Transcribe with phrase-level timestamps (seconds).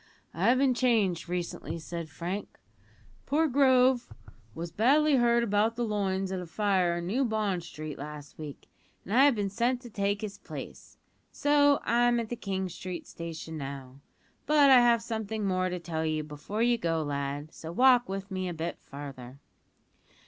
[0.33, 2.59] "I've been changed recently," said Frank;
[3.27, 4.11] "poor Grove
[4.55, 8.67] was badly hurt about the loins at a fire in New Bond Street last week,
[9.05, 10.97] and I have been sent to take his place,
[11.31, 13.99] so I'm at the King Street station now.
[14.47, 18.31] But I have something more to tell you before you go, lad, so walk with
[18.31, 19.37] me a bit farther."